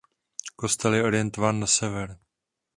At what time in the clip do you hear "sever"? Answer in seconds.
1.67-2.17